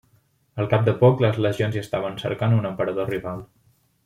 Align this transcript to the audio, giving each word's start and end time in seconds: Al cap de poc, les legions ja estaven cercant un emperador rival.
Al 0.63 0.69
cap 0.71 0.87
de 0.87 0.95
poc, 1.01 1.21
les 1.25 1.37
legions 1.47 1.77
ja 1.79 1.83
estaven 1.87 2.19
cercant 2.25 2.57
un 2.59 2.69
emperador 2.71 3.13
rival. 3.17 3.47